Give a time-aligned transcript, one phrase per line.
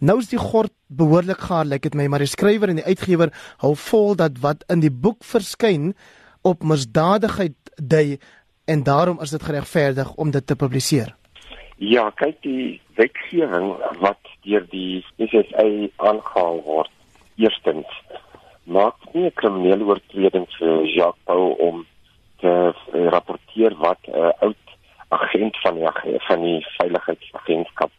[0.00, 3.32] Nou is die gord behoorlik gaar, lyk dit my, maar die skrywer en die uitgewer
[3.62, 5.92] hou vol dat wat in die boek verskyn
[6.42, 8.18] op misdadigheid dui
[8.66, 11.14] en daarom is dit geregverdig om dit te publiseer.
[11.76, 15.66] Ja, kyk die wetgewing wat deur die SSA
[15.96, 16.92] aangehaal word.
[17.36, 17.90] Eerstens
[18.64, 21.86] maak nie 'n kriminele oortreding vir Jacques Paul om
[22.40, 24.64] te uh, rapporteer wat 'n uh, oud
[25.08, 27.90] agent van die van die veiligheidsagentskap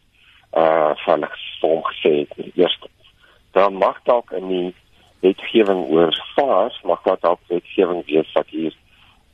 [0.55, 1.27] uh van
[1.61, 2.51] hom gesê het.
[2.55, 3.13] Eerstens,
[3.51, 4.73] dan mag dalk in die
[5.19, 8.73] wetgewing oor SARS mag daar dalk wetgewing wees wat hier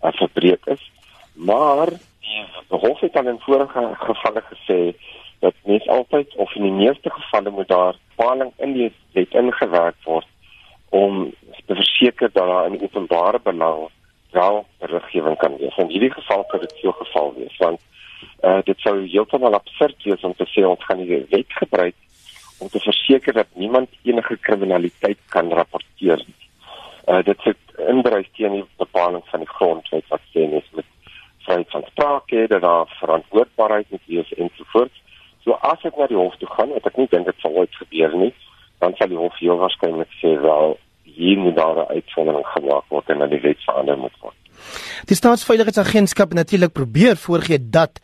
[0.03, 0.83] uh, verbreek is,
[1.33, 1.89] maar
[2.21, 4.79] die hof het dan in vorige gevalle gesê
[5.39, 9.97] dat mens altyd of in die meeste gevalle moet daar bepaling in die wet ingewerk
[10.03, 10.27] word
[10.89, 11.33] om
[11.65, 13.87] te verseker dat daar in openbare belang
[14.31, 15.77] wel beriggewing kan wees.
[15.77, 17.79] In hierdie geval kan dit so geval wees want
[18.43, 21.95] uh, dit sou heeltemal absurd wees om te sê ons gaan die wet gebruik
[22.61, 26.21] om te verseker dat niemand enige kriminaliteit kan rapporteer.
[27.07, 30.85] Uh, dit sit inbreuk teen die bepaling van die grondwet wat sê mens met
[31.45, 34.93] vryheid van sprake, dat daar verantwoordbaarheid moet wees en so voort.
[35.43, 37.81] So as ek na die hof toe gaan, wat ek nie dink dit sal ooit
[37.81, 38.33] gebeur nie,
[38.83, 40.77] dan sal die hof heel waarskynlik sê wel
[41.17, 44.40] hier moet daar 'n uitsondering gemaak word en dat die wet verander moet word.
[45.09, 48.01] Die staatsveiligheidsagentskap natuurlik probeer voorgee dat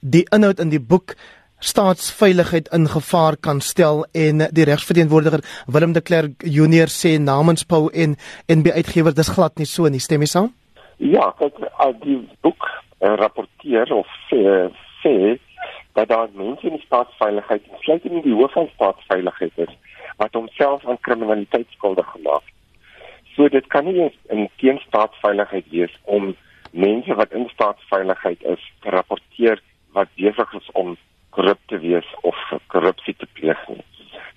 [0.00, 1.14] die inhoud in die boek
[1.60, 7.88] staatsveiligheid in gevaar kan stel en die regsverteenwoordiger Willem de Klerk Junior sê namens Pau
[7.92, 8.16] en
[8.48, 10.48] NB uitgewer dis glad nie so nie stem jy saam?
[10.96, 11.60] Ja, kyk
[12.04, 14.40] die boek uh, rapporteer of sê
[15.04, 15.36] sê
[15.98, 19.76] dat daar mense in die staatsveiligheid, sluit in die hoof van staatsveiligheid is
[20.20, 22.56] wat homself aan kriminaliteit skuldig gemaak het.
[23.40, 26.34] So dit kan nie in teenstaatsveiligheid wees om
[26.76, 29.62] mense wat in staatsveiligheid is te rapporteer
[29.96, 30.90] wat besig is om
[31.32, 32.36] korrup te wees of
[32.74, 33.80] korrupsie te pleeg nie.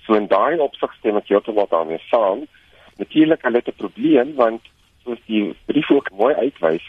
[0.06, 2.46] So in daai opsig stem ek heeltemal daarmee saam.
[3.02, 4.72] Natuurlik hulle het 'n probleem want
[5.04, 6.88] soos die brief ook mooi uitwys,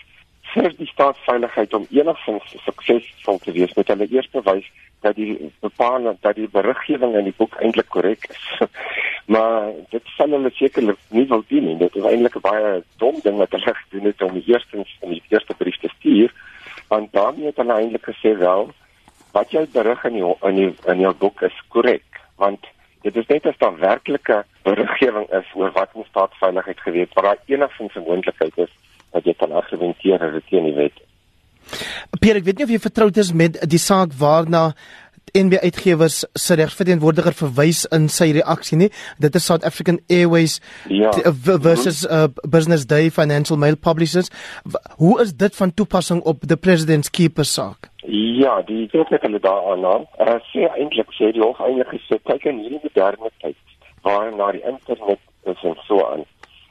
[0.55, 4.71] vir die staatsveiligheid om enigstens suksesvol te wees, moet hulle eers bewys
[5.01, 8.45] dat die bepaal dat die beriggewing in die boek eintlik korrek is.
[9.27, 11.77] Maar dit sal hulle sekerlik nie wil doen nie.
[11.81, 15.23] Dit is eintlik 'n baie dom ding wat hulle gedoen het om eerstens in die
[15.29, 16.33] eerste brief te stuur,
[16.89, 18.71] want daarmee het hulle eintlik gesê wel
[19.33, 22.67] wat jy berig in die in die in jou boek is korrek, want
[23.03, 27.43] dit is net as daar werklike beriggewing is oor wat ons staatsveiligheid geweet, waar daar
[27.47, 28.73] enigstens 'n moontlikheid is
[29.11, 31.15] wat jy kan argumenteer dat dit teen die wet is.
[32.21, 34.75] Pierre, ek weet nie of jy vertroud is met die saak waarna
[35.35, 38.89] NB uitgewers se regsverteenwoordiger verwys in sy reaksie nie.
[39.19, 41.11] Dit is South African Airways ja.
[41.43, 44.31] versus uh, Business Day Financial Mail Publishers.
[44.97, 47.91] Hoe is dit van toepassing op die president's keeper saak?
[48.07, 50.07] Ja, die wetlik hulle daar aan.
[50.23, 53.59] Uh, sê eintlik sê die hof eintlik gesê kyk in hierdie moderne tyd
[54.07, 55.19] waar na die internet
[55.51, 56.23] is en so aan.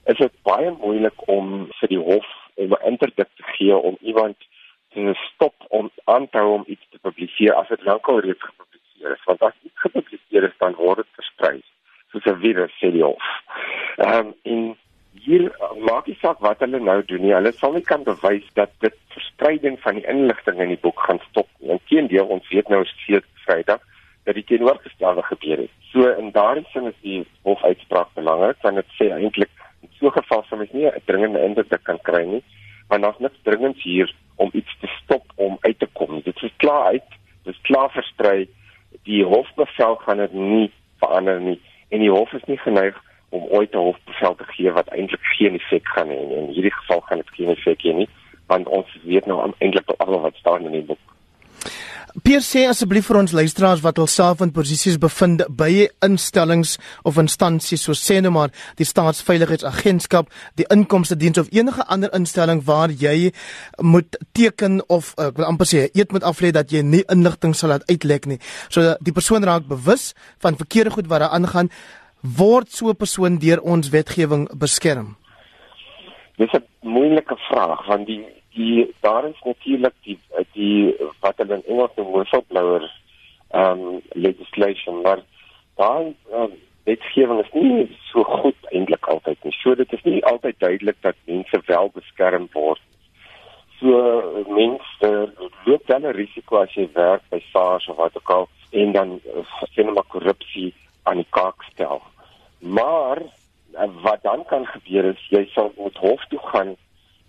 [0.08, 4.40] Is dit baie moeilik om vir die hof om 'n interdik te gee om iemand
[4.94, 5.63] te stop
[6.04, 9.42] om aan te hou om iets te publiseer as dit lankal reeds gepubliseer is want
[9.42, 11.62] as iets gepubliseer is dan word dit versprei
[12.12, 13.24] soos 'n virus sê die hof.
[13.98, 14.76] Ehm um, in
[15.26, 15.52] hier
[15.90, 17.34] maak die saak wat hulle nou doen nie.
[17.34, 21.20] Hulle sal nie kan bewys dat dit verspreiding van die inligting in die boek gaan
[21.30, 21.70] stop nie.
[21.70, 23.82] Inteendeel ons weet nou steeds Vrydag
[24.24, 25.72] dat dit teenoorgestelde gebeur het.
[25.92, 30.18] So in daardie sin is die hofuitspraak belangrik want dit sê eintlik in so 'n
[30.20, 32.44] geval sou mens nie 'n dringende indruk kan kry nie
[32.88, 36.22] want daar's niks dringends hier om iets te stop om uit te kom.
[36.22, 37.10] Dit is klaar uit.
[37.44, 38.48] Dit is klaar versprei.
[39.04, 40.72] Die hofbevel gaan dit nie
[41.04, 41.60] verander nie
[41.94, 42.98] en die hof is nie geneig
[43.30, 46.38] om ooit 'n hofbevel te gee wat eintlik geen effek gaan hê nie.
[46.38, 48.10] In hierdie geval gaan dit geen effek hê nie
[48.48, 51.04] want ons weet nou eintlik al wat staan in die boek.
[52.22, 56.76] Pierre sê asseblief vir ons luisteraars wat hulself in posisies bevind by instellings
[57.10, 62.62] of instansies soos sê nou maar die staatsveiligheidsagentskap, die inkomste diens of enige ander instelling
[62.68, 63.32] waar jy
[63.82, 67.74] moet teken of ek wil amper sê eet moet aflê dat jy nie inligting sal
[67.74, 68.38] laat uitlek nie.
[68.70, 70.12] So die persoon raak bewus
[70.46, 71.74] van verkeerde goed wat daar aangaan,
[72.22, 75.18] word so 'n persoon deur ons wetgewing beskerm.
[76.38, 80.20] Dis 'n moeilike vraag want die die daar is natuurlik die
[80.54, 82.90] die wat hulle in Engels noem whistleblower
[83.54, 85.22] um legislation maar
[85.78, 86.54] daai um,
[86.84, 89.54] wetgewing is nie so goed eintlik altyd nie.
[89.62, 92.82] So dit is nie altyd duidelik dat mense wel beskerm word.
[93.80, 95.12] So mense
[95.66, 99.20] loop dan 'n risiko as jy werk by SARS of wat ook al en dan
[99.74, 100.74] sien uh, maar korrupsie
[101.04, 102.02] aan die kaak stel.
[102.60, 106.76] Maar uh, wat dan kan gebeur is jy sal moet hof toe gaan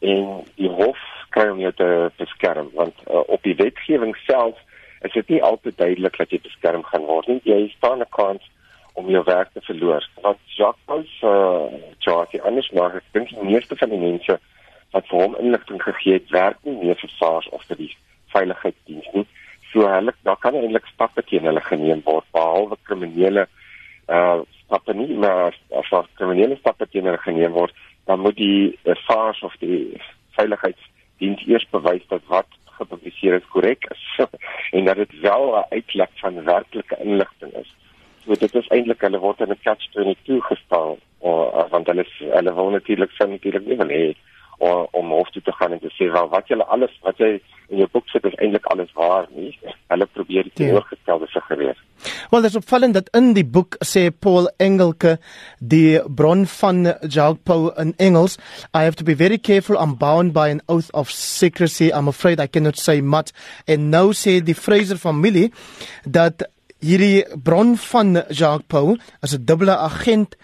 [0.01, 0.99] en die hof
[1.31, 4.59] kry om jou te beskerm want uh, op die wetgewing self
[5.01, 8.45] is dit nie altyd duidelik dat jy beskerm gaan word nie jy staan 'n kans
[8.95, 10.09] om jou werk te verloor.
[10.23, 14.39] Wat Jacques se uh, Jacques anders maak, ek dink die meeste van die mense
[14.95, 17.91] wat vir hom inligting gegee het, werk nie meer vir SARS of vir die
[18.35, 19.27] veiligheidsdiens nie.
[19.73, 23.49] So hulle daar kan eintlik stappe teen hulle geneem word behalwe kriminele
[24.07, 27.75] uh stappe nie, maar as kriminele stappe teen hulle geneem word,
[28.07, 29.99] dan moet die uh, SARS of die
[30.39, 32.49] veiligheidsdiens eers bewys dat wat
[33.15, 34.27] gepubliseer is korrek is
[34.71, 37.75] en dat dit wel 'n uitlek van werklike inligting is.
[38.25, 42.55] So dit is eintlik hulle word in 'n catch 22 gestel of want hulle hulle
[42.55, 44.15] wil natuurlik sê natuurlik nie wil hê
[44.59, 47.41] om om hof toe te gaan en te sê wel wat jy alles wat jy
[47.69, 49.53] in jou boek sit is eintlik alles waar nie.
[49.93, 50.61] Hulle probeer die ja.
[50.61, 51.79] teenoorgestelde suggereer.
[52.31, 55.17] Wel, dit is opvallend dat in die boek sê Paul Engelke
[55.59, 58.37] die bron van Jacques Paul in Engels,
[58.75, 61.91] I have to be very careful I'm bound by an oath of secrecy.
[61.93, 63.33] I'm afraid I cannot say much.
[63.67, 65.51] En nou sê die Fraser familie
[66.05, 66.49] dat
[66.85, 70.37] hierdie bron van Jacques Paul as 'n dubbele agent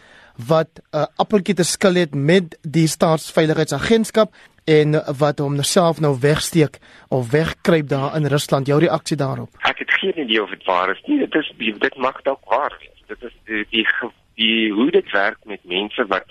[0.46, 4.34] wat 'n uh, appeltjie te skil het met die staatsveiligheidsagentskap
[4.64, 6.78] en wat hom self nou wegsteek
[7.08, 8.66] of wegkruip daar in Rusland.
[8.66, 9.50] Jou reaksie daarop?
[9.58, 11.18] Ek het geen idee of dit waar is nie.
[11.18, 13.02] Dit is dit mag dalk waar wees.
[13.06, 13.86] Dit is die, die
[14.34, 16.28] die hoe dit werk met mense wat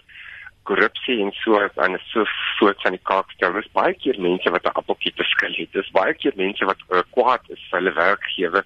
[0.64, 2.26] korrupsie en so aan so
[2.60, 3.54] voort aan die kaak stel.
[3.54, 5.72] Dis baie keer mense wat 'n appeltjie te skil het.
[5.74, 8.66] Dis baie keer mense wat uh, kwaad is vir hulle werkgewer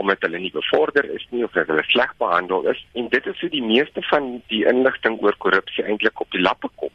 [0.00, 3.50] omdat hulle nie bevorder is nie of hulle sleg behandel is en dit is hoe
[3.52, 6.94] die meeste van die inligting oor korrupsie eintlik op die lappe kom.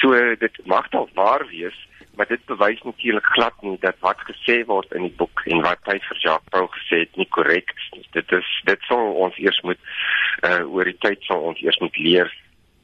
[0.00, 1.76] So dit mag dalk waar wees,
[2.16, 5.84] maar dit bewys natuurlik glad nie dat wat gesê word in die boek en wat
[5.90, 8.06] hy vir Jacques Pau gesê het nie korrek is nie.
[8.16, 9.80] Dit is dit sal ons eers moet
[10.48, 12.32] uh oor die tyd sal ons eers moet leer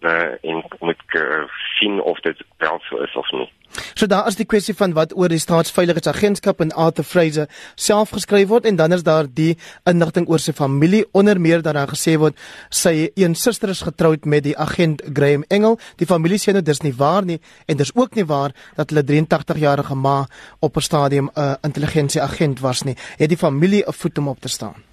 [0.05, 1.45] uh, en moet uh,
[1.79, 3.51] sien of dit wel so is of nie.
[3.95, 8.51] So daar is die kwessie van wat oor die staatsveiligheidsagentskap en Arthur Fraser self geskryf
[8.51, 9.57] word en dan is daar die
[9.89, 12.37] inligting oor sy familie onder meer dat daar gesê word
[12.69, 15.79] sy een suster is getroud met die agent Graham Engel.
[15.97, 19.05] Die familie sê nou dis nie waar nie en dis ook nie waar dat hulle
[19.09, 20.27] 83 jarige ma
[20.61, 22.97] op 'n stadium 'n uh, intelligensieagent was nie.
[23.17, 24.93] Het die familie 'n voet om op te staan?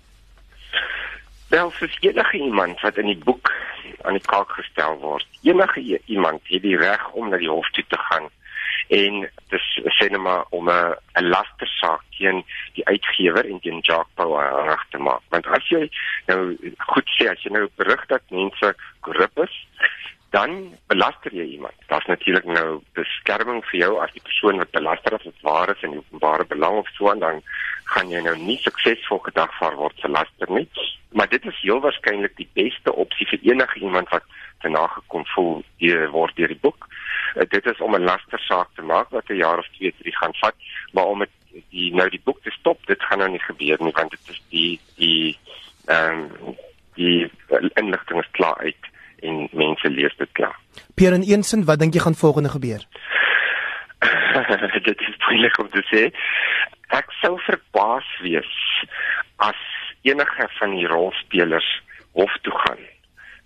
[1.49, 3.51] Wel, vir enige iemand wat in die boek
[4.09, 5.39] aan die kaak gestel word.
[5.45, 8.29] Enige iemand het die reg om na die hof toe te gaan
[8.89, 9.19] en
[9.53, 9.65] dis
[9.97, 14.33] sê net maar om 'n 'n lastersaak teen die uitgewer en teen Jacques Pau
[14.65, 15.21] reg te maak.
[15.29, 15.89] Want as jy
[16.27, 19.65] nou goed sê as jy nou berig dat mense korrup is,
[20.29, 21.73] dan belaster jy iemand.
[21.87, 25.81] Daar's natuurlik nou beskerming vir jou as die persoon wat belaster is, wat waar is
[25.81, 27.41] in openbare belang of so en dan
[27.93, 30.67] gaan jy nou nie suksesvol gedagvaar word vir laster nie.
[31.17, 34.25] Maar dit is heel waarskynlik die beste opsie vir enige iemand wat
[34.61, 36.87] te nagekom voel die word deur die boek.
[37.35, 40.35] Uh, dit is om 'n lastersaak te maak wat 'n jaar of 2, 3 gaan
[40.41, 40.55] vat,
[40.93, 41.33] maar om het,
[41.69, 44.41] die nou die boek te stop, dit gaan nou nie gebeur nie want dit is
[44.49, 45.37] die die
[45.85, 46.55] ehm um,
[46.95, 47.31] die
[47.73, 48.85] inligting is klaar uit
[49.21, 50.57] en mense lees dit klaar.
[50.95, 52.85] Pierre en Eensin, wat dink jy gaan volgende gebeur?
[54.89, 56.03] dit is moeilik om te sê.
[56.89, 58.53] Ek sou verbaas wees
[59.37, 59.59] as
[60.01, 61.67] enige van die rolspelers
[62.17, 62.85] hof toe gaan.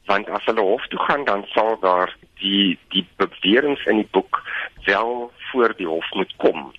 [0.05, 4.41] Want as hulle hof toe gaan, dan sal daar die die beweringe in die boek
[4.85, 6.71] wel voor die hof moet kom.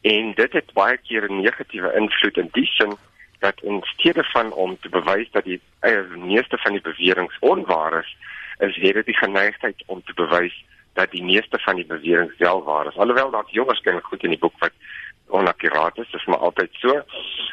[0.00, 2.96] En dit het baie keer 'n negatiewe invloed in die sin
[3.38, 7.98] dat in steede van om te bewys dat die uh, meeste van die beweringe onwaar
[8.00, 8.16] is,
[8.58, 12.86] is dit die geneigtheid om te bewys dat die meeste van die beweringe wel waar
[12.86, 12.96] is.
[12.96, 14.72] Alhoewel daar jonges ken goed in die boek wat
[15.36, 16.96] onakkuraat is, dis maar altyd so,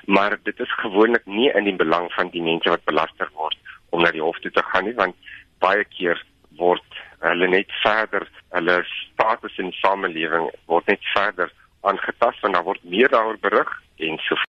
[0.06, 3.58] maar dit is gewoonlik nie in die belang van die mense wat belasting word
[3.96, 5.16] om na die hof toe te gaan nie, want
[5.64, 6.20] baie keer
[6.58, 11.54] word hulle net verder, hulle status in die samelewing word net verder
[11.88, 13.72] aangetast en daar word meer daaroor berig
[14.08, 14.38] en so